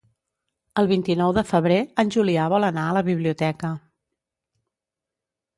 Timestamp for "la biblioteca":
2.99-3.73